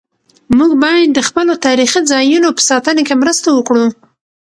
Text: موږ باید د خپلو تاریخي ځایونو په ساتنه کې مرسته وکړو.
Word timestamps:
موږ 0.57 0.71
باید 0.83 1.09
د 1.13 1.19
خپلو 1.27 1.53
تاریخي 1.65 2.01
ځایونو 2.11 2.47
په 2.55 2.61
ساتنه 2.69 3.01
کې 3.07 3.15
مرسته 3.21 3.47
وکړو. 3.53 3.85